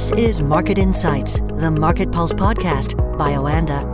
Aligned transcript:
This 0.00 0.12
is 0.12 0.40
Market 0.40 0.78
Insights, 0.78 1.40
the 1.40 1.70
Market 1.70 2.10
Pulse 2.10 2.32
podcast 2.32 2.96
by 3.18 3.32
Oanda. 3.32 3.84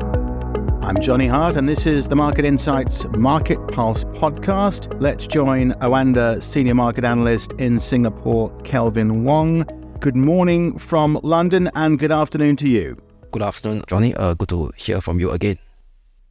I'm 0.80 1.00
Johnny 1.00 1.26
Hart, 1.26 1.56
and 1.56 1.68
this 1.68 1.84
is 1.84 2.06
the 2.06 2.14
Market 2.14 2.44
Insights 2.44 3.04
Market 3.06 3.58
Pulse 3.72 4.04
podcast. 4.04 4.96
Let's 5.00 5.26
join 5.26 5.72
Oanda 5.80 6.40
Senior 6.40 6.76
Market 6.76 7.02
Analyst 7.02 7.54
in 7.54 7.80
Singapore, 7.80 8.56
Kelvin 8.62 9.24
Wong. 9.24 9.66
Good 9.98 10.14
morning 10.14 10.78
from 10.78 11.18
London, 11.24 11.72
and 11.74 11.98
good 11.98 12.12
afternoon 12.12 12.54
to 12.58 12.68
you. 12.68 12.96
Good 13.32 13.42
afternoon, 13.42 13.82
Johnny. 13.88 14.14
Uh, 14.14 14.34
good 14.34 14.50
to 14.50 14.70
hear 14.76 15.00
from 15.00 15.18
you 15.18 15.32
again. 15.32 15.58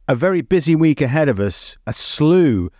A 0.08 0.14
very 0.14 0.40
busy 0.40 0.74
week 0.74 1.02
ahead 1.02 1.28
of 1.28 1.38
us, 1.38 1.76
a 1.86 1.92
slew 1.92 2.70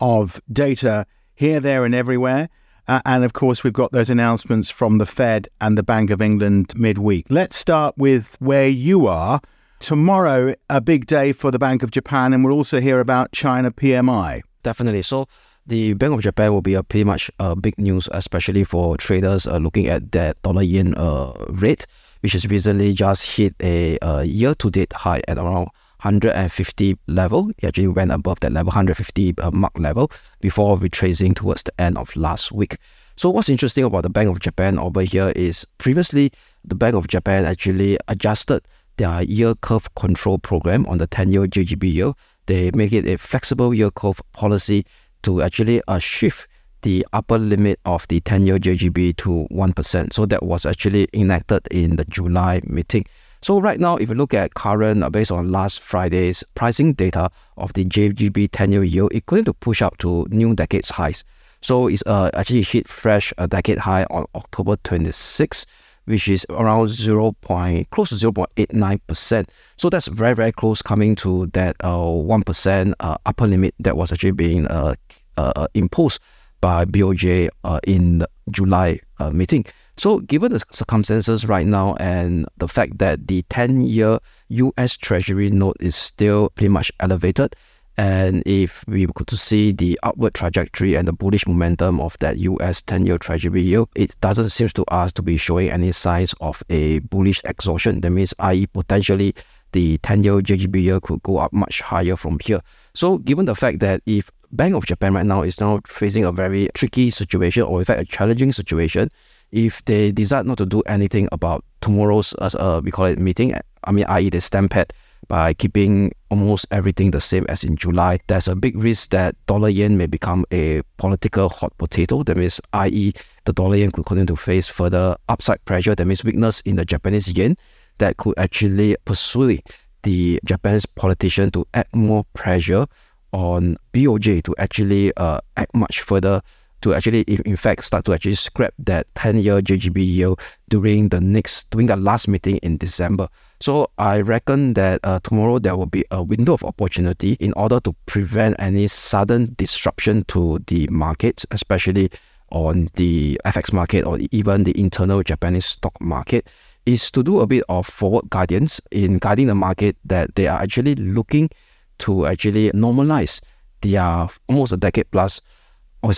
of 0.00 0.40
data 0.50 1.04
here, 1.34 1.60
there, 1.60 1.84
and 1.84 1.94
everywhere. 1.94 2.48
Uh, 2.88 3.00
and 3.04 3.24
of 3.24 3.32
course, 3.32 3.64
we've 3.64 3.72
got 3.72 3.92
those 3.92 4.10
announcements 4.10 4.70
from 4.70 4.98
the 4.98 5.06
Fed 5.06 5.48
and 5.60 5.76
the 5.76 5.82
Bank 5.82 6.10
of 6.10 6.20
England 6.20 6.72
midweek. 6.76 7.26
Let's 7.28 7.56
start 7.56 7.96
with 7.98 8.36
where 8.40 8.68
you 8.68 9.06
are. 9.06 9.40
Tomorrow, 9.80 10.54
a 10.70 10.80
big 10.80 11.06
day 11.06 11.32
for 11.32 11.50
the 11.50 11.58
Bank 11.58 11.82
of 11.82 11.90
Japan, 11.90 12.32
and 12.32 12.44
we'll 12.44 12.54
also 12.54 12.80
hear 12.80 13.00
about 13.00 13.32
China 13.32 13.70
PMI. 13.70 14.42
Definitely. 14.62 15.02
So, 15.02 15.26
the 15.66 15.94
Bank 15.94 16.14
of 16.14 16.20
Japan 16.20 16.52
will 16.52 16.62
be 16.62 16.74
a 16.74 16.82
pretty 16.82 17.04
much 17.04 17.30
uh, 17.40 17.54
big 17.54 17.76
news, 17.76 18.08
especially 18.12 18.62
for 18.64 18.96
traders 18.96 19.46
uh, 19.46 19.58
looking 19.58 19.88
at 19.88 20.12
that 20.12 20.40
dollar 20.42 20.62
yen 20.62 20.94
uh, 20.94 21.32
rate, 21.48 21.86
which 22.20 22.32
has 22.32 22.46
recently 22.46 22.92
just 22.92 23.36
hit 23.36 23.54
a, 23.60 23.98
a 24.00 24.24
year 24.24 24.54
to 24.54 24.70
date 24.70 24.92
high 24.92 25.20
at 25.26 25.38
around 25.38 25.68
150 26.06 26.96
level. 27.08 27.50
It 27.58 27.64
actually 27.64 27.88
went 27.88 28.12
above 28.12 28.40
that 28.40 28.52
level, 28.52 28.68
150 28.68 29.34
uh, 29.38 29.50
mark 29.50 29.76
level, 29.78 30.10
before 30.40 30.78
retracing 30.78 31.34
towards 31.34 31.64
the 31.64 31.80
end 31.80 31.98
of 31.98 32.14
last 32.14 32.52
week. 32.52 32.76
So 33.16 33.30
what's 33.30 33.48
interesting 33.48 33.84
about 33.84 34.02
the 34.02 34.10
Bank 34.10 34.28
of 34.28 34.38
Japan 34.38 34.78
over 34.78 35.02
here 35.02 35.30
is 35.30 35.66
previously 35.78 36.30
the 36.64 36.74
Bank 36.74 36.94
of 36.94 37.08
Japan 37.08 37.44
actually 37.44 37.98
adjusted 38.08 38.62
their 38.98 39.22
yield 39.22 39.60
curve 39.62 39.92
control 39.94 40.38
program 40.38 40.86
on 40.86 40.98
the 40.98 41.08
10-year 41.08 41.46
JGB 41.46 41.92
yield. 41.92 42.16
They 42.46 42.70
make 42.72 42.92
it 42.92 43.06
a 43.06 43.18
flexible 43.18 43.74
yield 43.74 43.94
curve 43.94 44.20
policy 44.32 44.86
to 45.22 45.42
actually 45.42 45.82
uh, 45.88 45.98
shift 45.98 46.46
the 46.82 47.04
upper 47.12 47.38
limit 47.38 47.80
of 47.84 48.06
the 48.08 48.20
10-year 48.20 48.58
JGB 48.58 49.16
to 49.16 49.48
1%. 49.50 50.12
So 50.12 50.24
that 50.26 50.44
was 50.44 50.64
actually 50.64 51.08
enacted 51.12 51.66
in 51.70 51.96
the 51.96 52.04
July 52.04 52.60
meeting. 52.64 53.06
So 53.46 53.60
right 53.60 53.78
now, 53.78 53.94
if 53.96 54.08
you 54.08 54.16
look 54.16 54.34
at 54.34 54.54
current, 54.54 55.04
uh, 55.04 55.08
based 55.08 55.30
on 55.30 55.52
last 55.52 55.78
Friday's 55.78 56.42
pricing 56.56 56.94
data 56.94 57.30
of 57.56 57.72
the 57.74 57.84
JGB 57.84 58.48
10-year 58.48 58.82
yield, 58.82 59.12
it 59.14 59.24
going 59.26 59.44
to 59.44 59.52
push 59.54 59.82
up 59.82 59.98
to 59.98 60.26
new 60.30 60.52
decades 60.52 60.90
highs. 60.90 61.22
So 61.60 61.86
it's 61.86 62.02
uh, 62.06 62.32
actually 62.34 62.62
hit 62.62 62.88
fresh 62.88 63.32
a 63.38 63.46
decade 63.46 63.78
high 63.78 64.02
on 64.10 64.26
October 64.34 64.74
26, 64.82 65.64
which 66.06 66.26
is 66.26 66.44
around 66.50 66.88
0. 66.88 67.36
Point, 67.40 67.88
close 67.90 68.08
to 68.08 68.16
0.89%. 68.16 69.48
So 69.76 69.90
that's 69.90 70.08
very, 70.08 70.34
very 70.34 70.50
close 70.50 70.82
coming 70.82 71.14
to 71.14 71.46
that 71.52 71.76
uh, 71.84 71.94
1% 71.94 72.94
uh, 72.98 73.16
upper 73.26 73.46
limit 73.46 73.76
that 73.78 73.96
was 73.96 74.10
actually 74.10 74.32
being 74.32 74.66
uh, 74.66 74.96
uh, 75.36 75.68
imposed 75.72 76.20
by 76.60 76.84
BOJ 76.84 77.48
uh, 77.62 77.78
in 77.84 78.24
July 78.50 78.98
uh, 79.20 79.30
meeting. 79.30 79.64
So, 79.98 80.18
given 80.18 80.52
the 80.52 80.62
circumstances 80.70 81.46
right 81.46 81.66
now 81.66 81.94
and 81.94 82.46
the 82.58 82.68
fact 82.68 82.98
that 82.98 83.28
the 83.28 83.42
10 83.48 83.80
year 83.82 84.18
US 84.48 84.96
Treasury 84.96 85.48
note 85.48 85.76
is 85.80 85.96
still 85.96 86.50
pretty 86.50 86.68
much 86.68 86.92
elevated, 87.00 87.56
and 87.96 88.42
if 88.44 88.84
we 88.86 89.06
could 89.06 89.30
see 89.30 89.72
the 89.72 89.98
upward 90.02 90.34
trajectory 90.34 90.96
and 90.96 91.08
the 91.08 91.14
bullish 91.14 91.46
momentum 91.46 91.98
of 91.98 92.14
that 92.18 92.38
US 92.40 92.82
10 92.82 93.06
year 93.06 93.16
Treasury 93.16 93.62
yield, 93.62 93.88
it 93.94 94.14
doesn't 94.20 94.50
seem 94.50 94.68
to 94.68 94.84
us 94.88 95.14
to 95.14 95.22
be 95.22 95.38
showing 95.38 95.70
any 95.70 95.92
signs 95.92 96.34
of 96.42 96.62
a 96.68 96.98
bullish 96.98 97.40
exhaustion. 97.44 98.02
That 98.02 98.10
means, 98.10 98.34
i.e., 98.38 98.66
potentially 98.66 99.34
the 99.72 99.96
10 99.98 100.22
year 100.24 100.34
JGB 100.42 100.82
yield 100.82 101.02
could 101.04 101.22
go 101.22 101.38
up 101.38 101.54
much 101.54 101.80
higher 101.80 102.16
from 102.16 102.38
here. 102.44 102.60
So, 102.92 103.16
given 103.16 103.46
the 103.46 103.54
fact 103.54 103.80
that 103.80 104.02
if 104.04 104.30
Bank 104.52 104.74
of 104.74 104.86
Japan 104.86 105.14
right 105.14 105.26
now 105.26 105.42
is 105.42 105.58
now 105.58 105.80
facing 105.86 106.24
a 106.24 106.32
very 106.32 106.68
tricky 106.74 107.10
situation, 107.10 107.62
or 107.62 107.78
in 107.78 107.84
fact, 107.84 108.00
a 108.00 108.04
challenging 108.04 108.52
situation, 108.52 109.10
if 109.52 109.84
they 109.84 110.12
decide 110.12 110.46
not 110.46 110.58
to 110.58 110.66
do 110.66 110.80
anything 110.82 111.28
about 111.32 111.64
tomorrow's, 111.80 112.34
uh, 112.38 112.80
we 112.82 112.90
call 112.90 113.06
it 113.06 113.18
meeting, 113.18 113.54
I 113.84 113.92
mean, 113.92 114.04
i.e., 114.08 114.30
the 114.30 114.40
stampede, 114.40 114.92
by 115.28 115.54
keeping 115.54 116.12
almost 116.30 116.66
everything 116.70 117.10
the 117.10 117.20
same 117.20 117.46
as 117.48 117.64
in 117.64 117.76
July, 117.76 118.20
there's 118.26 118.48
a 118.48 118.54
big 118.54 118.76
risk 118.78 119.10
that 119.10 119.34
dollar 119.46 119.68
yen 119.68 119.96
may 119.96 120.06
become 120.06 120.44
a 120.52 120.82
political 120.98 121.48
hot 121.48 121.76
potato. 121.78 122.22
That 122.22 122.36
means, 122.36 122.60
i.e., 122.72 123.12
the 123.44 123.52
dollar 123.52 123.76
yen 123.76 123.90
could 123.90 124.06
continue 124.06 124.26
to 124.26 124.36
face 124.36 124.68
further 124.68 125.16
upside 125.28 125.64
pressure. 125.64 125.94
That 125.94 126.06
means 126.06 126.22
weakness 126.22 126.60
in 126.60 126.76
the 126.76 126.84
Japanese 126.84 127.28
yen 127.28 127.56
that 127.98 128.16
could 128.18 128.34
actually 128.38 128.96
pursue 129.04 129.58
the 130.02 130.40
Japanese 130.44 130.86
politician 130.86 131.50
to 131.52 131.66
add 131.74 131.86
more 131.92 132.24
pressure 132.34 132.86
on 133.32 133.76
BOJ 133.92 134.42
to 134.44 134.54
actually 134.58 135.12
uh, 135.16 135.40
act 135.56 135.74
much 135.74 136.00
further 136.00 136.42
to 136.82 136.94
actually, 136.94 137.22
in 137.22 137.56
fact, 137.56 137.84
start 137.84 138.04
to 138.04 138.12
actually 138.12 138.34
scrap 138.34 138.74
that 138.78 139.06
10-year 139.14 139.60
JGB 139.60 139.96
yield 140.04 140.40
during 140.68 141.08
the 141.08 141.20
next, 141.20 141.70
during 141.70 141.86
the 141.86 141.96
last 141.96 142.28
meeting 142.28 142.58
in 142.58 142.76
December. 142.76 143.28
So 143.60 143.90
I 143.98 144.20
reckon 144.20 144.74
that 144.74 145.00
uh, 145.02 145.20
tomorrow 145.22 145.58
there 145.58 145.76
will 145.76 145.86
be 145.86 146.04
a 146.10 146.22
window 146.22 146.54
of 146.54 146.64
opportunity 146.64 147.32
in 147.40 147.52
order 147.54 147.80
to 147.80 147.94
prevent 148.06 148.56
any 148.58 148.88
sudden 148.88 149.54
disruption 149.56 150.24
to 150.28 150.58
the 150.66 150.86
market, 150.88 151.44
especially 151.50 152.10
on 152.50 152.88
the 152.94 153.40
FX 153.44 153.72
market 153.72 154.04
or 154.04 154.18
even 154.30 154.64
the 154.64 154.78
internal 154.78 155.22
Japanese 155.22 155.66
stock 155.66 155.98
market, 156.00 156.50
is 156.84 157.10
to 157.10 157.22
do 157.22 157.40
a 157.40 157.46
bit 157.46 157.64
of 157.68 157.86
forward 157.86 158.30
guidance 158.30 158.80
in 158.92 159.18
guiding 159.18 159.48
the 159.48 159.54
market 159.54 159.96
that 160.04 160.34
they 160.36 160.46
are 160.46 160.60
actually 160.60 160.94
looking 160.94 161.50
to 161.98 162.26
actually 162.26 162.70
normalize 162.70 163.40
their 163.80 164.28
almost 164.48 164.72
a 164.72 164.76
decade 164.76 165.10
plus 165.10 165.40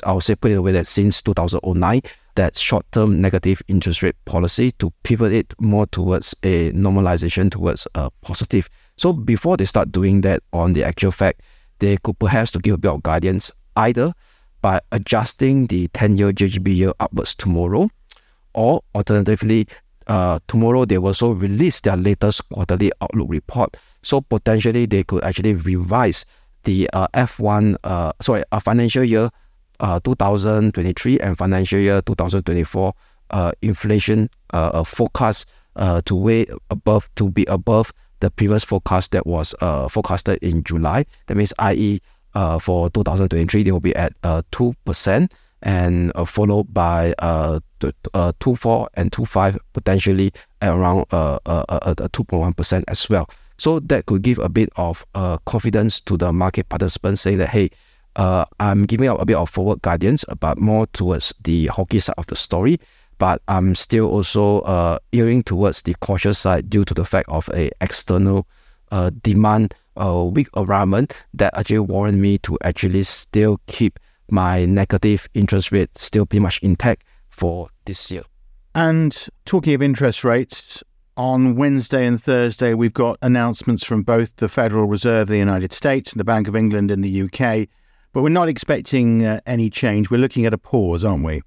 I 0.04 0.12
would 0.12 0.22
say 0.22 0.34
put 0.34 0.50
it 0.50 0.54
away 0.54 0.72
that 0.72 0.86
since 0.86 1.22
2009, 1.22 2.02
that 2.34 2.56
short-term 2.56 3.20
negative 3.20 3.62
interest 3.68 4.02
rate 4.02 4.16
policy 4.24 4.72
to 4.72 4.92
pivot 5.02 5.32
it 5.32 5.54
more 5.60 5.86
towards 5.86 6.34
a 6.42 6.70
normalization 6.72 7.50
towards 7.50 7.86
a 7.94 8.10
positive. 8.20 8.68
So 8.96 9.12
before 9.12 9.56
they 9.56 9.64
start 9.64 9.92
doing 9.92 10.20
that 10.22 10.42
on 10.52 10.72
the 10.72 10.84
actual 10.84 11.10
fact, 11.10 11.42
they 11.78 11.96
could 11.96 12.18
perhaps 12.18 12.50
to 12.52 12.58
give 12.58 12.74
a 12.74 12.78
bit 12.78 12.90
of 12.90 13.02
guidance 13.02 13.50
either 13.76 14.12
by 14.60 14.80
adjusting 14.92 15.66
the 15.68 15.88
10-year 15.88 16.32
JGB 16.32 16.76
yield 16.76 16.94
upwards 17.00 17.34
tomorrow, 17.34 17.88
or 18.54 18.82
alternatively, 18.94 19.68
uh, 20.08 20.38
tomorrow 20.48 20.84
they 20.84 20.98
will 20.98 21.08
also 21.08 21.30
release 21.30 21.80
their 21.80 21.96
latest 21.96 22.48
quarterly 22.48 22.90
outlook 23.00 23.28
report. 23.30 23.76
So 24.02 24.20
potentially 24.20 24.86
they 24.86 25.04
could 25.04 25.22
actually 25.22 25.54
revise 25.54 26.24
the 26.64 26.90
uh, 26.92 27.06
F1, 27.14 27.76
uh, 27.84 28.12
sorry, 28.20 28.42
a 28.50 28.60
financial 28.60 29.04
year 29.04 29.30
uh, 29.80 30.00
2023 30.00 31.20
and 31.20 31.36
financial 31.36 31.78
year 31.78 32.00
2024 32.02 32.94
uh, 33.30 33.52
inflation 33.62 34.30
uh, 34.52 34.70
uh, 34.74 34.84
forecast 34.84 35.46
uh, 35.76 36.00
to 36.04 36.14
way 36.14 36.46
above 36.70 37.08
to 37.14 37.30
be 37.30 37.44
above 37.44 37.92
the 38.20 38.30
previous 38.30 38.64
forecast 38.64 39.12
that 39.12 39.26
was 39.26 39.54
uh, 39.60 39.88
forecasted 39.88 40.38
in 40.42 40.64
July. 40.64 41.04
That 41.26 41.36
means, 41.36 41.52
i.e., 41.58 42.00
uh, 42.34 42.58
for 42.58 42.90
2023 42.90 43.62
they 43.62 43.72
will 43.72 43.80
be 43.80 43.96
at 43.96 44.12
two 44.50 44.74
percent 44.84 45.32
and 45.62 46.12
followed 46.26 46.72
by 46.72 47.14
uh, 47.18 47.60
two 48.38 48.54
four 48.54 48.88
and 48.94 49.12
two 49.12 49.24
five 49.24 49.58
potentially 49.72 50.32
around 50.62 51.06
two 51.10 52.24
point 52.24 52.40
one 52.40 52.52
percent 52.52 52.84
as 52.88 53.08
well. 53.08 53.28
So 53.58 53.80
that 53.80 54.06
could 54.06 54.22
give 54.22 54.38
a 54.38 54.48
bit 54.48 54.70
of 54.76 55.04
uh, 55.14 55.38
confidence 55.38 56.00
to 56.02 56.16
the 56.16 56.32
market 56.32 56.68
participants, 56.68 57.22
saying 57.22 57.38
that 57.38 57.48
hey, 57.48 57.70
uh, 58.18 58.44
I'm 58.58 58.84
giving 58.84 59.06
out 59.06 59.20
a 59.20 59.24
bit 59.24 59.36
of 59.36 59.48
forward 59.48 59.80
guidance, 59.82 60.24
but 60.40 60.58
more 60.58 60.86
towards 60.88 61.32
the 61.42 61.66
hawkish 61.68 62.04
side 62.04 62.14
of 62.18 62.26
the 62.26 62.36
story. 62.36 62.78
But 63.18 63.40
I'm 63.48 63.74
still 63.74 64.06
also 64.06 64.60
uh, 64.60 64.98
earing 65.12 65.42
towards 65.42 65.82
the 65.82 65.94
cautious 66.00 66.38
side 66.38 66.68
due 66.68 66.84
to 66.84 66.94
the 66.94 67.04
fact 67.04 67.28
of 67.28 67.48
a 67.54 67.70
external 67.80 68.46
uh, 68.90 69.10
demand 69.22 69.74
uh, 69.96 70.24
weak 70.24 70.48
environment 70.56 71.20
that 71.34 71.56
actually 71.56 71.78
warrant 71.80 72.18
me 72.18 72.38
to 72.38 72.58
actually 72.62 73.04
still 73.04 73.60
keep 73.66 73.98
my 74.30 74.64
negative 74.64 75.28
interest 75.34 75.72
rate 75.72 75.96
still 75.96 76.26
pretty 76.26 76.42
much 76.42 76.58
intact 76.60 77.04
for 77.30 77.68
this 77.86 78.10
year. 78.10 78.22
And 78.74 79.28
talking 79.44 79.74
of 79.74 79.82
interest 79.82 80.24
rates, 80.24 80.82
on 81.16 81.56
Wednesday 81.56 82.06
and 82.06 82.22
Thursday, 82.22 82.74
we've 82.74 82.94
got 82.94 83.18
announcements 83.22 83.84
from 83.84 84.02
both 84.02 84.36
the 84.36 84.48
Federal 84.48 84.86
Reserve 84.86 85.22
of 85.22 85.28
the 85.28 85.38
United 85.38 85.72
States 85.72 86.12
and 86.12 86.20
the 86.20 86.24
Bank 86.24 86.46
of 86.46 86.54
England 86.54 86.92
in 86.92 87.00
the 87.00 87.22
UK 87.22 87.68
but 88.12 88.22
we're 88.22 88.28
not 88.28 88.48
expecting 88.48 89.24
uh, 89.24 89.40
any 89.46 89.70
change. 89.70 90.10
We're 90.10 90.18
looking 90.18 90.46
at 90.46 90.54
a 90.54 90.58
pause, 90.58 91.04
aren't 91.04 91.24
we? 91.24 91.42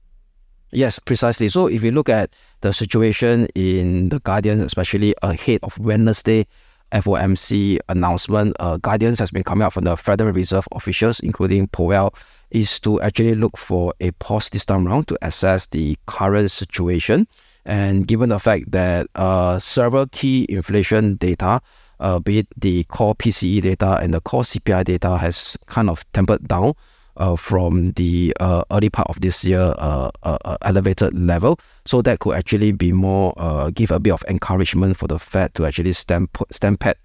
Yes, 0.71 0.99
precisely. 0.99 1.49
So 1.49 1.67
if 1.67 1.83
you 1.83 1.91
look 1.91 2.07
at 2.07 2.33
the 2.61 2.71
situation 2.71 3.47
in 3.55 4.09
the 4.09 4.19
Guardian, 4.19 4.61
especially 4.61 5.13
ahead 5.21 5.59
of 5.63 5.77
Wednesday 5.79 6.47
FOMC 6.93 7.79
announcement, 7.89 8.55
uh, 8.59 8.77
guidance 8.77 9.19
has 9.19 9.31
been 9.31 9.43
coming 9.43 9.63
out 9.63 9.73
from 9.73 9.83
the 9.83 9.97
Federal 9.97 10.31
Reserve 10.31 10.67
officials, 10.71 11.19
including 11.19 11.67
Powell, 11.67 12.13
is 12.51 12.79
to 12.81 13.01
actually 13.01 13.35
look 13.35 13.57
for 13.57 13.93
a 13.99 14.11
pause 14.11 14.49
this 14.49 14.65
time 14.65 14.87
around 14.87 15.07
to 15.09 15.17
assess 15.21 15.67
the 15.67 15.97
current 16.05 16.51
situation. 16.51 17.27
And 17.65 18.07
given 18.07 18.29
the 18.29 18.39
fact 18.39 18.71
that 18.71 19.07
uh, 19.15 19.59
several 19.59 20.07
key 20.07 20.45
inflation 20.49 21.15
data, 21.15 21.61
uh, 21.99 22.19
be 22.19 22.39
it 22.39 22.47
the 22.57 22.83
core 22.85 23.15
PCE 23.15 23.61
data 23.61 23.97
and 23.97 24.13
the 24.13 24.21
core 24.21 24.43
CPI 24.43 24.83
data, 24.85 25.17
has 25.17 25.57
kind 25.67 25.89
of 25.89 26.03
tempered 26.13 26.47
down 26.47 26.73
uh, 27.17 27.35
from 27.35 27.91
the 27.91 28.35
uh, 28.39 28.63
early 28.71 28.89
part 28.89 29.07
of 29.09 29.21
this 29.21 29.43
year 29.43 29.75
uh, 29.77 30.09
uh, 30.23 30.37
uh 30.43 30.57
elevated 30.63 31.13
level. 31.13 31.59
So 31.85 32.01
that 32.01 32.19
could 32.19 32.35
actually 32.35 32.71
be 32.71 32.91
more, 32.91 33.33
give 33.73 33.91
a 33.91 33.99
bit 33.99 34.13
of 34.13 34.23
encouragement 34.27 34.97
for 34.97 35.07
the 35.07 35.19
Fed 35.19 35.53
to 35.55 35.65
actually 35.65 35.93
stamp, 35.93 36.37
stamp 36.51 36.79
pat 36.79 36.97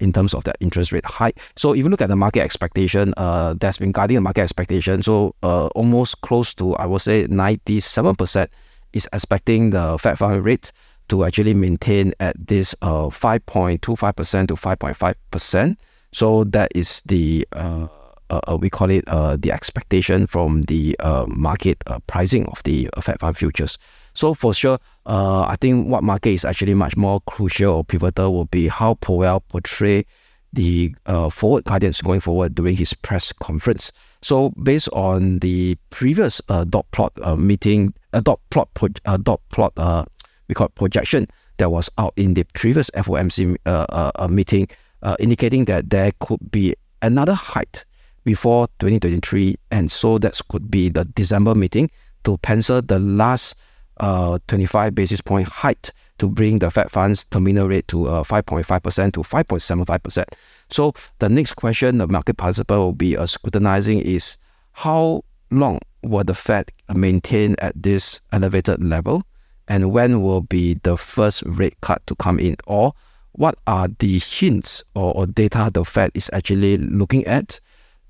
in 0.00 0.12
terms 0.12 0.34
of 0.34 0.44
that 0.44 0.56
interest 0.60 0.90
rate 0.90 1.06
hike. 1.06 1.40
So 1.56 1.72
if 1.72 1.78
you 1.78 1.88
look 1.88 2.02
at 2.02 2.08
the 2.08 2.16
market 2.16 2.40
expectation, 2.40 3.14
uh, 3.16 3.54
that's 3.58 3.78
been 3.78 3.92
guiding 3.92 4.16
the 4.16 4.20
market 4.20 4.42
expectation. 4.42 5.02
So 5.02 5.34
uh, 5.42 5.68
almost 5.68 6.20
close 6.22 6.54
to, 6.54 6.74
I 6.76 6.86
would 6.86 7.02
say, 7.02 7.26
97% 7.28 8.48
is 8.92 9.08
expecting 9.12 9.70
the 9.70 9.98
Fed 9.98 10.18
fund 10.18 10.44
rate 10.44 10.72
to 11.08 11.24
actually 11.24 11.54
maintain 11.54 12.12
at 12.20 12.34
this 12.38 12.74
uh, 12.82 13.06
5.25% 13.06 14.48
to 14.48 14.54
5.5%. 14.54 15.76
So 16.12 16.44
that 16.44 16.70
is 16.74 17.02
the 17.06 17.46
uh, 17.52 17.88
uh, 18.32 18.40
uh, 18.48 18.56
we 18.56 18.70
call 18.70 18.90
it 18.90 19.06
uh, 19.08 19.36
the 19.36 19.52
expectation 19.52 20.26
from 20.26 20.62
the 20.62 20.96
uh, 21.00 21.26
market 21.28 21.82
pricing 22.06 22.46
of 22.46 22.62
the 22.62 22.88
Fed 23.02 23.20
fund 23.20 23.36
futures. 23.36 23.76
So 24.14 24.32
for 24.32 24.54
sure, 24.54 24.78
I 25.04 25.54
think 25.60 25.88
what 25.88 26.02
market 26.02 26.30
is 26.30 26.44
actually 26.44 26.72
much 26.72 26.96
more 26.96 27.20
crucial 27.26 27.74
or 27.74 27.84
pivotal 27.84 28.32
will 28.32 28.46
be 28.46 28.68
how 28.68 28.94
Powell 28.94 29.40
portray 29.40 30.06
the 30.52 30.94
uh, 31.06 31.30
forward 31.30 31.64
guidance 31.64 32.02
going 32.02 32.20
forward 32.20 32.54
during 32.54 32.76
his 32.76 32.92
press 32.92 33.32
conference. 33.32 33.90
So 34.20 34.50
based 34.62 34.88
on 34.92 35.38
the 35.38 35.76
previous 35.90 36.40
uh, 36.48 36.64
dot 36.64 36.86
plot 36.90 37.12
uh, 37.22 37.36
meeting, 37.36 37.94
uh, 38.12 38.20
dot 38.20 38.40
plot 38.50 38.68
pro- 38.74 38.88
uh, 39.06 39.16
dot 39.16 39.40
plot 39.50 39.72
uh, 39.76 40.04
we 40.48 40.54
call 40.54 40.68
projection 40.68 41.26
that 41.56 41.70
was 41.70 41.88
out 41.98 42.12
in 42.16 42.34
the 42.34 42.44
previous 42.54 42.90
FOMC 42.90 43.56
uh, 43.66 43.86
uh, 43.88 44.12
uh, 44.16 44.28
meeting, 44.28 44.68
uh, 45.02 45.16
indicating 45.18 45.64
that 45.66 45.90
there 45.90 46.12
could 46.20 46.50
be 46.50 46.74
another 47.00 47.34
height 47.34 47.84
before 48.24 48.66
2023, 48.78 49.56
and 49.70 49.90
so 49.90 50.18
that 50.18 50.38
could 50.48 50.70
be 50.70 50.88
the 50.88 51.04
December 51.04 51.54
meeting 51.54 51.90
to 52.24 52.36
pencil 52.38 52.82
the 52.82 52.98
last 52.98 53.56
uh, 53.98 54.38
25 54.48 54.94
basis 54.94 55.20
point 55.20 55.48
hike 55.48 55.90
to 56.22 56.28
bring 56.28 56.60
the 56.60 56.70
Fed 56.70 56.88
funds 56.88 57.24
terminal 57.24 57.66
rate 57.66 57.88
to 57.88 58.06
uh, 58.06 58.22
5.5% 58.22 59.12
to 59.14 59.20
5.75%. 59.22 60.24
So 60.70 60.94
the 61.18 61.28
next 61.28 61.54
question 61.54 61.98
the 61.98 62.06
market 62.06 62.36
participant 62.36 62.78
will 62.78 62.92
be 62.92 63.16
uh, 63.16 63.26
scrutinizing 63.26 63.98
is 63.98 64.36
how 64.70 65.24
long 65.50 65.80
will 66.04 66.22
the 66.22 66.34
Fed 66.34 66.70
maintain 66.94 67.56
at 67.58 67.74
this 67.74 68.20
elevated 68.30 68.84
level 68.84 69.24
and 69.66 69.90
when 69.90 70.22
will 70.22 70.42
be 70.42 70.74
the 70.84 70.96
first 70.96 71.42
rate 71.44 71.74
cut 71.80 72.06
to 72.06 72.14
come 72.14 72.38
in 72.38 72.54
or 72.68 72.92
what 73.32 73.56
are 73.66 73.88
the 73.98 74.20
hints 74.20 74.84
or, 74.94 75.12
or 75.16 75.26
data 75.26 75.72
the 75.74 75.84
Fed 75.84 76.12
is 76.14 76.30
actually 76.32 76.78
looking 76.78 77.26
at 77.26 77.58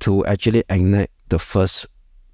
to 0.00 0.22
actually 0.26 0.64
enact 0.68 1.12
the 1.30 1.38
first 1.38 1.86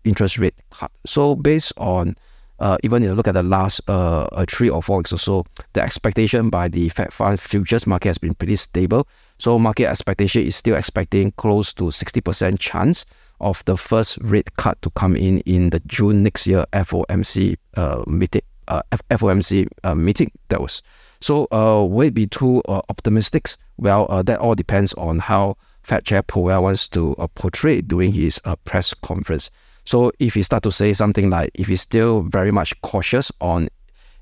interest 0.02 0.38
rate 0.38 0.54
cut. 0.70 0.90
So 1.06 1.36
based 1.36 1.72
on 1.76 2.16
uh, 2.60 2.76
even 2.82 3.02
if 3.02 3.08
you 3.08 3.14
look 3.14 3.28
at 3.28 3.34
the 3.34 3.42
last 3.42 3.80
uh, 3.88 4.24
uh, 4.32 4.44
three 4.48 4.68
or 4.68 4.82
four 4.82 4.98
weeks 4.98 5.12
or 5.12 5.18
so, 5.18 5.44
the 5.72 5.82
expectation 5.82 6.50
by 6.50 6.68
the 6.68 6.88
Fed 6.88 7.12
fund 7.12 7.38
futures 7.38 7.86
market 7.86 8.08
has 8.08 8.18
been 8.18 8.34
pretty 8.34 8.56
stable. 8.56 9.06
So 9.38 9.58
market 9.58 9.86
expectation 9.86 10.42
is 10.42 10.56
still 10.56 10.76
expecting 10.76 11.32
close 11.32 11.72
to 11.74 11.84
60% 11.84 12.58
chance 12.58 13.06
of 13.40 13.64
the 13.66 13.76
first 13.76 14.18
rate 14.20 14.56
cut 14.56 14.80
to 14.82 14.90
come 14.90 15.14
in 15.14 15.38
in 15.40 15.70
the 15.70 15.80
June 15.86 16.22
next 16.22 16.46
year 16.46 16.66
FOMC 16.72 17.56
uh, 17.76 18.02
meeting. 18.06 18.42
Uh, 18.66 18.82
FOMC 18.92 19.66
uh, 19.82 19.94
meeting 19.94 20.30
that 20.48 20.60
was 20.60 20.82
so 21.20 21.48
uh, 21.50 21.84
will 21.84 22.08
it 22.08 22.14
be 22.14 22.26
too 22.26 22.62
uh, 22.68 22.82
optimistic? 22.88 23.48
Well, 23.76 24.06
uh, 24.08 24.22
that 24.22 24.38
all 24.38 24.54
depends 24.54 24.92
on 24.94 25.18
how 25.18 25.56
Fed 25.82 26.04
Chair 26.04 26.22
Powell 26.22 26.62
wants 26.62 26.88
to 26.88 27.14
uh, 27.16 27.26
portray 27.28 27.80
during 27.80 28.12
his 28.12 28.40
press 28.64 28.94
conference. 28.94 29.50
So 29.88 30.12
if 30.18 30.36
you 30.36 30.42
start 30.42 30.62
to 30.64 30.70
say 30.70 30.92
something 30.92 31.30
like, 31.30 31.50
if 31.54 31.68
he's 31.68 31.80
still 31.80 32.20
very 32.20 32.50
much 32.50 32.78
cautious 32.82 33.32
on 33.40 33.70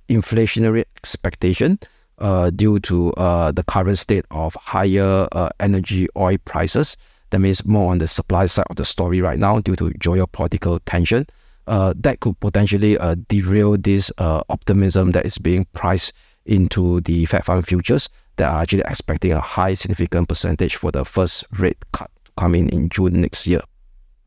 inflationary 0.08 0.84
expectation 0.96 1.80
uh, 2.18 2.50
due 2.50 2.78
to 2.78 3.12
uh, 3.14 3.50
the 3.50 3.64
current 3.64 3.98
state 3.98 4.24
of 4.30 4.54
higher 4.54 5.26
uh, 5.32 5.48
energy 5.58 6.06
oil 6.16 6.36
prices, 6.44 6.96
that 7.30 7.40
means 7.40 7.66
more 7.66 7.90
on 7.90 7.98
the 7.98 8.06
supply 8.06 8.46
side 8.46 8.66
of 8.70 8.76
the 8.76 8.84
story 8.84 9.20
right 9.20 9.40
now 9.40 9.58
due 9.58 9.74
to 9.74 9.90
geopolitical 9.98 10.78
tension. 10.86 11.26
Uh, 11.66 11.92
that 11.96 12.20
could 12.20 12.38
potentially 12.38 12.96
uh, 12.98 13.16
derail 13.26 13.76
this 13.76 14.12
uh, 14.18 14.42
optimism 14.48 15.10
that 15.10 15.26
is 15.26 15.36
being 15.36 15.64
priced 15.72 16.12
into 16.44 17.00
the 17.00 17.24
Fed 17.24 17.44
fund 17.44 17.66
futures 17.66 18.08
that 18.36 18.52
are 18.52 18.62
actually 18.62 18.84
expecting 18.86 19.32
a 19.32 19.40
high 19.40 19.74
significant 19.74 20.28
percentage 20.28 20.76
for 20.76 20.92
the 20.92 21.04
first 21.04 21.44
rate 21.58 21.78
cut 21.90 22.08
coming 22.36 22.68
in 22.68 22.88
June 22.88 23.20
next 23.20 23.48
year. 23.48 23.62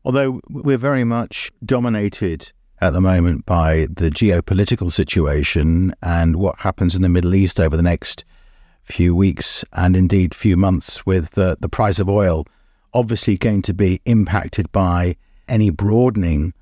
Although 0.04 0.40
we're 0.48 0.78
very 0.78 1.04
much 1.04 1.50
dominated 1.64 2.52
at 2.80 2.92
the 2.92 3.00
moment 3.00 3.44
by 3.44 3.86
the 3.90 4.10
geopolitical 4.10 4.90
situation 4.90 5.94
and 6.02 6.36
what 6.36 6.58
happens 6.58 6.94
in 6.94 7.02
the 7.02 7.08
Middle 7.08 7.34
East 7.34 7.60
over 7.60 7.76
the 7.76 7.82
next 7.82 8.24
few 8.82 9.14
weeks 9.14 9.64
and 9.74 9.94
indeed 9.94 10.34
few 10.34 10.56
months 10.56 11.04
with 11.04 11.36
uh, 11.36 11.56
the 11.60 11.68
price 11.68 11.98
of 11.98 12.08
oil 12.08 12.46
obviously 12.94 13.36
going 13.36 13.62
to 13.62 13.74
be 13.74 14.00
impacted 14.04 14.70
by 14.72 15.16
any 15.48 15.70
broadening 15.70 16.52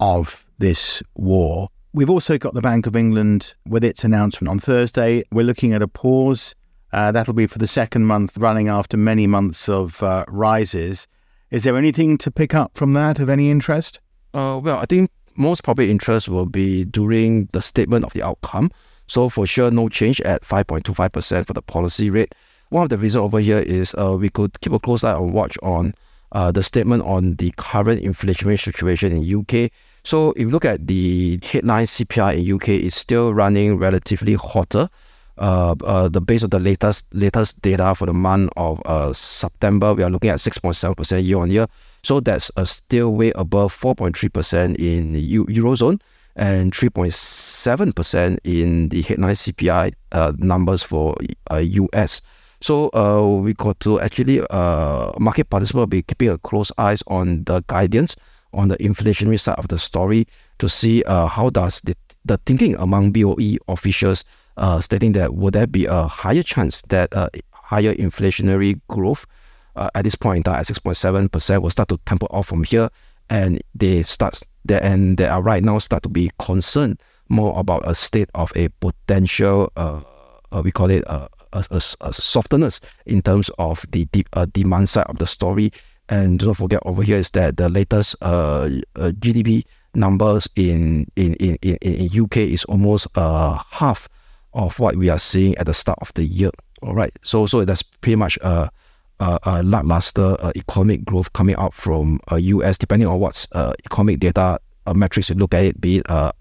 of 0.00 0.44
this 0.58 1.02
war. 1.14 1.68
We've 1.92 2.10
also 2.10 2.38
got 2.38 2.54
the 2.54 2.60
Bank 2.60 2.86
of 2.86 2.96
England 2.96 3.54
with 3.66 3.84
its 3.84 4.04
announcement 4.04 4.50
on 4.50 4.58
Thursday. 4.58 5.24
We're 5.32 5.44
looking 5.44 5.72
at 5.72 5.82
a 5.82 5.88
pause. 5.88 6.54
Uh, 6.92 7.12
that'll 7.12 7.34
be 7.34 7.46
for 7.46 7.58
the 7.58 7.66
second 7.66 8.04
month 8.04 8.36
running 8.38 8.68
after 8.68 8.96
many 8.96 9.26
months 9.26 9.68
of 9.68 10.02
uh, 10.02 10.24
rises. 10.28 11.06
Is 11.50 11.64
there 11.64 11.76
anything 11.76 12.18
to 12.18 12.30
pick 12.30 12.54
up 12.54 12.72
from 12.74 12.92
that 12.92 13.20
of 13.20 13.30
any 13.30 13.50
interest? 13.50 14.00
Uh, 14.34 14.60
well, 14.62 14.78
I 14.78 14.86
think 14.86 15.10
most 15.34 15.62
probably 15.64 15.90
interest 15.90 16.28
will 16.28 16.46
be 16.46 16.84
during 16.84 17.46
the 17.52 17.62
statement 17.62 18.04
of 18.04 18.12
the 18.12 18.22
outcome. 18.22 18.70
So 19.06 19.30
for 19.30 19.46
sure, 19.46 19.70
no 19.70 19.88
change 19.88 20.20
at 20.20 20.42
5.25% 20.42 21.46
for 21.46 21.54
the 21.54 21.62
policy 21.62 22.10
rate. 22.10 22.34
One 22.68 22.82
of 22.82 22.90
the 22.90 22.98
reasons 22.98 23.22
over 23.22 23.40
here 23.40 23.60
is 23.60 23.94
uh, 23.94 24.16
we 24.20 24.28
could 24.28 24.60
keep 24.60 24.74
a 24.74 24.78
close 24.78 25.02
eye 25.04 25.14
on 25.14 25.32
watch 25.32 25.56
on 25.62 25.94
uh, 26.32 26.52
the 26.52 26.62
statement 26.62 27.02
on 27.04 27.36
the 27.36 27.54
current 27.56 28.02
inflationary 28.02 28.60
situation 28.60 29.12
in 29.12 29.40
UK. 29.40 29.70
So 30.04 30.32
if 30.32 30.40
you 30.40 30.50
look 30.50 30.66
at 30.66 30.86
the 30.86 31.40
headline 31.42 31.86
CPI 31.86 32.44
in 32.44 32.54
UK, 32.54 32.68
is 32.68 32.94
still 32.94 33.32
running 33.32 33.78
relatively 33.78 34.34
hotter 34.34 34.90
uh, 35.38 35.74
uh, 35.84 36.08
the 36.08 36.20
base 36.20 36.42
of 36.42 36.50
the 36.50 36.58
latest 36.58 37.06
latest 37.12 37.60
data 37.62 37.94
for 37.94 38.06
the 38.06 38.12
month 38.12 38.50
of 38.56 38.80
uh, 38.84 39.12
September, 39.12 39.94
we 39.94 40.02
are 40.02 40.10
looking 40.10 40.30
at 40.30 40.38
6.7% 40.38 41.24
year 41.24 41.38
on 41.38 41.50
year. 41.50 41.66
So 42.02 42.20
that's 42.20 42.50
uh, 42.56 42.64
still 42.64 43.14
way 43.14 43.32
above 43.34 43.72
4.3% 43.74 44.76
in 44.76 45.12
the 45.12 45.38
Eurozone 45.38 46.00
and 46.36 46.72
3.7% 46.72 48.38
in 48.44 48.88
the 48.88 49.02
headline 49.02 49.34
CPI 49.34 49.92
uh, 50.12 50.32
numbers 50.38 50.82
for 50.82 51.16
US. 51.50 52.22
Uh, 52.22 52.28
so 52.60 52.90
uh, 52.94 53.40
we 53.40 53.54
got 53.54 53.78
to 53.80 54.00
actually 54.00 54.40
uh, 54.50 55.12
market 55.18 55.50
participants 55.50 55.74
will 55.74 55.86
be 55.86 56.02
keeping 56.02 56.28
a 56.28 56.38
close 56.38 56.72
eyes 56.78 57.02
on 57.06 57.44
the 57.44 57.62
guidance 57.66 58.16
on 58.52 58.68
the 58.68 58.76
inflationary 58.78 59.38
side 59.38 59.58
of 59.58 59.68
the 59.68 59.78
story 59.78 60.26
to 60.58 60.68
see 60.68 61.02
uh, 61.04 61.26
how 61.26 61.50
does 61.50 61.80
the, 61.82 61.94
the 62.28 62.38
thinking 62.46 62.74
among 62.76 63.12
BOE 63.12 63.56
officials 63.66 64.24
uh, 64.56 64.80
stating 64.80 65.12
that 65.12 65.34
would 65.34 65.54
there 65.54 65.66
be 65.66 65.86
a 65.86 66.06
higher 66.06 66.42
chance 66.42 66.82
that 66.88 67.14
uh, 67.14 67.28
higher 67.52 67.94
inflationary 67.94 68.80
growth 68.88 69.26
uh, 69.76 69.90
at 69.94 70.04
this 70.04 70.14
point 70.14 70.38
in 70.38 70.42
time 70.42 70.60
at 70.60 70.66
6.7% 70.66 71.62
will 71.62 71.70
start 71.70 71.88
to 71.88 71.98
temper 72.06 72.26
off 72.30 72.46
from 72.46 72.64
here 72.64 72.88
and 73.30 73.62
they 73.74 74.02
start 74.02 74.40
there 74.64 74.82
and 74.82 75.16
they 75.16 75.26
are 75.26 75.42
right 75.42 75.64
now 75.64 75.78
start 75.78 76.02
to 76.02 76.08
be 76.08 76.30
concerned 76.38 77.00
more 77.28 77.58
about 77.58 77.82
a 77.86 77.94
state 77.94 78.28
of 78.34 78.52
a 78.56 78.68
potential 78.80 79.70
uh, 79.76 80.00
uh 80.50 80.62
we 80.64 80.72
call 80.72 80.90
it 80.90 81.04
uh, 81.08 81.28
a, 81.52 81.64
a, 81.70 81.80
a, 82.00 82.12
softness 82.12 82.80
in 83.06 83.22
terms 83.22 83.50
of 83.58 83.84
the 83.90 84.06
de- 84.06 84.24
demand 84.52 84.88
side 84.88 85.06
of 85.08 85.18
the 85.18 85.26
story 85.26 85.70
and 86.08 86.38
don't 86.38 86.54
forget 86.54 86.80
over 86.84 87.02
here 87.02 87.18
is 87.18 87.30
that 87.30 87.56
the 87.56 87.68
latest 87.68 88.16
uh, 88.22 88.68
uh 88.96 89.10
GDP 89.18 89.64
numbers 89.94 90.48
in 90.56 91.06
in, 91.16 91.34
in, 91.34 91.56
in, 91.62 91.76
in 91.76 92.22
UK 92.22 92.38
is 92.38 92.64
almost 92.64 93.06
uh, 93.14 93.60
half 93.70 94.08
of 94.54 94.78
what 94.78 94.96
we 94.96 95.08
are 95.08 95.18
seeing 95.18 95.56
at 95.58 95.66
the 95.66 95.74
start 95.74 95.98
of 96.00 96.12
the 96.14 96.24
year. 96.24 96.50
All 96.82 96.94
right, 96.94 97.12
so 97.22 97.46
so 97.46 97.64
that's 97.64 97.82
pretty 97.82 98.16
much 98.16 98.38
a, 98.42 98.70
a, 99.20 99.38
a 99.42 99.62
lackluster 99.62 100.36
uh, 100.40 100.52
economic 100.56 101.04
growth 101.04 101.32
coming 101.32 101.56
out 101.56 101.74
from 101.74 102.20
uh, 102.30 102.36
US, 102.36 102.78
depending 102.78 103.08
on 103.08 103.18
what's 103.18 103.46
uh, 103.52 103.74
economic 103.84 104.20
data 104.20 104.60
uh, 104.86 104.94
metrics 104.94 105.28
you 105.28 105.34
look 105.34 105.54
at 105.54 105.64
it, 105.64 105.80
be 105.80 105.98
it 105.98 106.10
uh, 106.10 106.32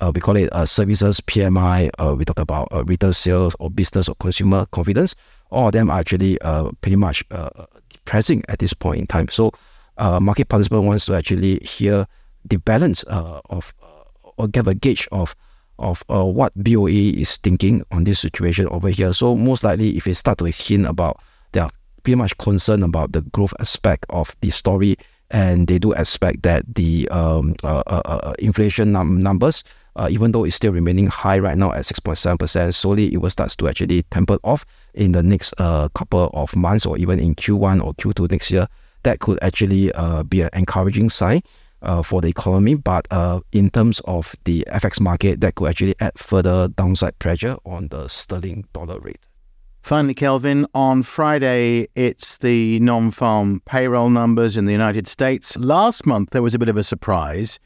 uh, 0.00 0.12
we 0.14 0.20
call 0.20 0.36
it 0.36 0.52
uh, 0.52 0.66
services 0.66 1.20
PMI. 1.20 1.90
Uh, 1.98 2.14
we 2.14 2.24
talk 2.24 2.38
about 2.38 2.68
uh, 2.72 2.84
retail 2.84 3.12
sales 3.12 3.56
or 3.58 3.70
business 3.70 4.08
or 4.08 4.14
consumer 4.16 4.66
confidence. 4.66 5.14
All 5.50 5.68
of 5.68 5.72
them 5.72 5.90
are 5.90 5.98
actually 6.00 6.40
uh, 6.40 6.70
pretty 6.80 6.96
much 6.96 7.24
uh, 7.30 7.48
depressing 8.06 8.44
at 8.48 8.60
this 8.60 8.72
point 8.72 9.00
in 9.00 9.06
time. 9.06 9.28
So, 9.28 9.52
uh, 9.98 10.20
market 10.20 10.48
participant 10.48 10.84
wants 10.84 11.06
to 11.06 11.14
actually 11.14 11.58
hear 11.58 12.06
the 12.44 12.58
balance 12.58 13.04
uh, 13.08 13.40
of 13.50 13.74
uh, 13.82 13.86
or 14.38 14.48
get 14.48 14.68
a 14.68 14.74
gauge 14.74 15.08
of 15.10 15.34
of 15.78 16.02
uh, 16.08 16.24
what 16.24 16.52
BOE 16.56 16.86
is 16.86 17.36
thinking 17.38 17.82
on 17.90 18.04
this 18.04 18.20
situation 18.20 18.66
over 18.68 18.88
here. 18.88 19.12
So 19.12 19.34
most 19.34 19.64
likely, 19.64 19.96
if 19.96 20.04
they 20.04 20.14
start 20.14 20.38
to 20.38 20.46
hint 20.46 20.86
about 20.86 21.20
they 21.52 21.60
are 21.60 21.70
pretty 22.02 22.14
much 22.14 22.36
concerned 22.38 22.84
about 22.84 23.12
the 23.12 23.22
growth 23.22 23.52
aspect 23.58 24.06
of 24.10 24.36
the 24.40 24.50
story, 24.50 24.96
and 25.30 25.66
they 25.66 25.78
do 25.78 25.92
expect 25.92 26.42
that 26.44 26.62
the 26.74 27.08
um, 27.08 27.54
uh, 27.64 27.82
uh, 27.86 28.02
uh 28.04 28.34
inflation 28.38 28.92
num- 28.92 29.20
numbers, 29.20 29.64
uh, 29.96 30.08
even 30.10 30.32
though 30.32 30.44
it's 30.44 30.56
still 30.56 30.72
remaining 30.72 31.06
high 31.08 31.38
right 31.38 31.58
now 31.58 31.72
at 31.72 31.84
6.7%, 31.84 32.74
slowly 32.74 33.12
it 33.12 33.18
will 33.18 33.30
start 33.30 33.50
to 33.50 33.68
actually 33.68 34.02
temper 34.04 34.38
off 34.44 34.64
in 34.94 35.12
the 35.12 35.22
next 35.22 35.52
uh, 35.58 35.88
couple 35.90 36.30
of 36.34 36.54
months 36.54 36.86
or 36.86 36.96
even 36.98 37.18
in 37.18 37.34
Q1 37.34 37.84
or 37.84 37.94
Q2 37.94 38.30
next 38.30 38.50
year. 38.50 38.68
That 39.02 39.20
could 39.20 39.38
actually 39.42 39.92
be 40.28 40.42
an 40.42 40.50
encouraging 40.52 41.10
sign 41.10 41.42
uh, 41.82 42.02
for 42.02 42.20
the 42.20 42.28
economy, 42.28 42.74
but 42.74 43.06
uh, 43.10 43.40
in 43.52 43.70
terms 43.70 44.00
of 44.00 44.34
the 44.44 44.66
FX 44.70 45.00
market, 45.00 45.40
that 45.40 45.54
could 45.54 45.68
actually 45.68 45.94
add 46.00 46.18
further 46.18 46.68
downside 46.68 47.18
pressure 47.18 47.56
on 47.64 47.88
the 47.88 48.08
sterling 48.08 48.64
dollar 48.72 48.98
rate. 49.00 49.26
Finally, 49.82 50.14
Kelvin, 50.14 50.66
on 50.74 51.04
Friday, 51.04 51.86
it's 51.94 52.38
the 52.38 52.80
non 52.80 53.12
farm 53.12 53.62
payroll 53.66 54.10
numbers 54.10 54.56
in 54.56 54.66
the 54.66 54.72
United 54.72 55.06
States. 55.06 55.56
Last 55.56 56.06
month, 56.06 56.30
there 56.30 56.42
was 56.42 56.54
a 56.54 56.58
bit 56.58 56.68
of 56.68 56.76
a 56.76 56.82
surprise 56.82 57.60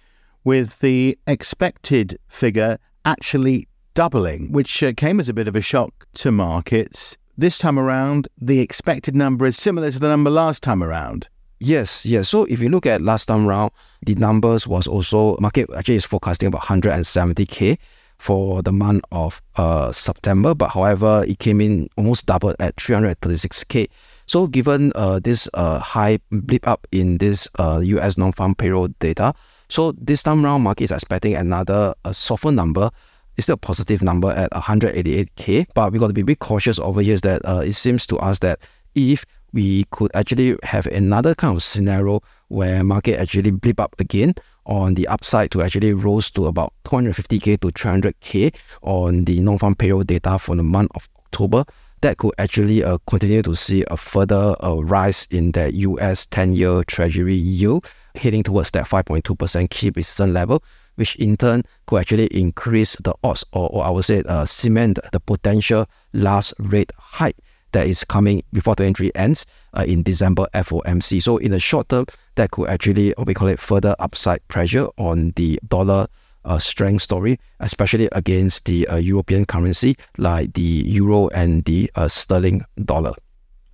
with 0.45 0.81
the 0.81 1.19
expected 1.27 2.19
figure 2.29 2.79
actually 3.05 3.67
doubling, 3.95 4.53
which 4.53 4.83
uh, 4.83 4.93
came 4.97 5.21
as 5.21 5.29
a 5.29 5.35
bit 5.35 5.49
of 5.49 5.57
a 5.57 5.61
shock 5.61 6.07
to 6.15 6.31
markets. 6.31 7.17
This 7.37 7.59
time 7.59 7.79
around, 7.79 8.29
the 8.41 8.61
expected 8.61 9.15
number 9.15 9.47
is 9.47 9.57
similar 9.57 9.91
to 9.91 9.99
the 9.99 10.09
number 10.09 10.31
last 10.31 10.63
time 10.63 10.83
around. 10.83 11.29
Yes, 11.59 12.07
yes. 12.07 12.29
So 12.29 12.45
if 12.45 12.61
you 12.61 12.71
look 12.71 12.87
at 12.87 13.03
last 13.03 13.27
time 13.27 13.47
round, 13.47 13.73
the 14.07 14.15
numbers 14.15 14.67
was 14.67 14.87
also 14.87 15.37
market 15.41 15.69
actually 15.77 15.97
is 15.97 16.07
forecasting 16.07 16.49
about 16.49 16.63
170k 16.63 17.79
for 18.19 18.63
the 18.63 18.73
month 18.73 19.03
of 19.13 19.43
uh, 19.57 19.93
September, 19.93 20.55
but 20.55 20.69
however, 20.69 21.25
it 21.27 21.39
came 21.39 21.61
in 21.61 21.89
almost 21.97 22.27
doubled 22.27 22.57
at 22.61 22.77
336k. 22.77 23.89
So 24.27 24.47
given 24.47 24.93
uh, 24.95 25.21
this 25.21 25.49
uh, 25.55 25.79
high 25.79 26.19
blip 26.31 26.69
up 26.69 26.87
in 26.93 27.19
this 27.19 27.49
uh, 27.59 27.81
US 27.83 28.19
non-farm 28.19 28.55
payroll 28.55 28.89
data, 29.01 29.35
so 29.71 29.93
this 29.93 30.23
time 30.23 30.45
round 30.45 30.65
market 30.65 30.85
is 30.85 30.91
expecting 30.91 31.35
another 31.35 31.95
a 32.05 32.13
softer 32.13 32.51
number. 32.51 32.91
It's 33.37 33.47
still 33.47 33.55
a 33.55 33.57
positive 33.57 34.03
number 34.03 34.33
at 34.33 34.51
188k, 34.51 35.67
but 35.75 35.93
we 35.93 35.99
got 35.99 36.09
to 36.09 36.13
be 36.13 36.23
a 36.23 36.25
bit 36.25 36.41
cautious 36.41 36.79
over 36.79 37.01
here. 37.01 37.15
Is 37.15 37.21
that 37.23 37.43
uh, 37.45 37.63
it 37.65 37.73
seems 37.75 38.07
to 38.09 38.19
us 38.19 38.41
that 38.41 38.61
if 38.95 39.25
we 39.53 39.85
could 39.91 40.11
actually 40.15 40.57
have 40.65 40.87
another 40.87 41.35
kind 41.35 41.57
of 41.57 41.63
scenario 41.63 42.21
where 42.49 42.83
market 42.85 43.19
actually 43.19 43.53
blip 43.53 43.81
up 43.81 43.95
again 43.99 44.35
on 44.67 44.95
the 44.95 45.07
upside 45.09 45.51
to 45.53 45.63
actually 45.63 45.93
rose 45.93 46.31
to 46.33 46.47
about 46.47 46.73
250k 46.85 47.61
to 47.61 47.69
300k 47.69 48.55
on 48.83 49.25
the 49.25 49.41
non-farm 49.41 49.75
payroll 49.75 50.03
data 50.03 50.39
for 50.39 50.57
the 50.57 50.63
month 50.63 50.91
of 50.95 51.09
October. 51.19 51.65
That 52.03 52.17
could 52.17 52.33
actually 52.39 52.83
uh, 52.83 52.99
continue 53.07 53.43
to 53.43 53.55
see 53.55 53.85
a 53.91 53.97
further 53.97 54.57
uh, 54.65 54.77
rise 54.77 55.27
in 55.31 55.53
the 55.53 55.73
US 55.75 56.27
10-year 56.27 56.85
Treasury 56.85 57.35
yield, 57.35 57.93
heading 58.15 58.43
towards 58.43 58.71
that 58.71 58.87
5.2% 58.87 59.69
key 59.69 59.91
resistance 59.95 60.33
level, 60.33 60.63
which 60.95 61.17
in 61.17 61.37
turn 61.37 61.63
could 61.87 61.99
actually 61.99 62.27
increase 62.29 62.97
the 62.97 63.15
odds, 63.23 63.45
or, 63.53 63.69
or 63.71 63.85
I 63.85 63.91
would 63.91 64.05
say 64.07 64.23
uh, 64.27 64.47
cement 64.47 64.99
the 65.13 65.21
potential 65.21 65.87
last 66.15 66.55
rate 66.59 66.91
hike 66.97 67.37
that 67.73 67.87
is 67.87 68.05
coming 68.05 68.43
before 68.53 68.75
the 68.75 68.85
entry 68.85 69.15
ends 69.15 69.47
uh, 69.77 69.85
in 69.87 70.03
December 70.03 70.47
FOMC. 70.55 71.23
So 71.23 71.37
in 71.37 71.51
the 71.51 71.61
short 71.61 71.89
term, 71.89 72.07
that 72.37 72.51
could 72.51 72.69
actually, 72.69 73.15
we 73.25 73.35
call 73.35 73.49
it, 73.49 73.59
further 73.59 73.95
upside 73.99 74.47
pressure 74.49 74.89
on 74.97 75.33
the 75.37 75.61
dollar 75.69 76.09
uh, 76.45 76.59
strength 76.59 77.03
story, 77.03 77.39
especially 77.61 78.09
against 78.13 78.65
the 78.65 78.87
uh, 78.89 78.97
European 78.97 79.45
currency 79.45 79.97
like 80.19 80.53
the 80.55 80.85
euro 80.87 81.29
and 81.29 81.65
the 81.65 81.91
uh, 81.95 82.09
sterling 82.09 82.65
dollar. 82.85 83.15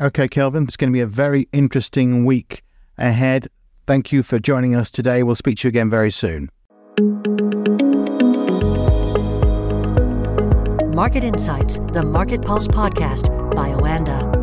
Okay, 0.00 0.28
Kelvin, 0.28 0.64
it's 0.64 0.76
going 0.76 0.90
to 0.90 0.92
be 0.92 1.00
a 1.00 1.06
very 1.06 1.48
interesting 1.52 2.24
week 2.24 2.62
ahead. 2.98 3.48
Thank 3.86 4.12
you 4.12 4.22
for 4.22 4.38
joining 4.38 4.74
us 4.74 4.90
today. 4.90 5.22
We'll 5.22 5.36
speak 5.36 5.58
to 5.58 5.68
you 5.68 5.70
again 5.70 5.88
very 5.88 6.10
soon. 6.10 6.50
Market 10.94 11.24
Insights, 11.24 11.78
the 11.92 12.02
Market 12.02 12.42
Pulse 12.42 12.68
podcast 12.68 13.28
by 13.54 13.68
Oanda. 13.68 14.35